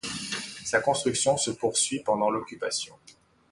Sa 0.65 0.81
construction 0.81 1.37
se 1.37 1.51
poursuit 1.51 1.99
pendant 1.99 2.31
l'Occupation. 2.31 2.95